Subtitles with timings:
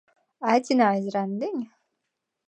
[0.53, 1.61] Aicināja uz randiņu?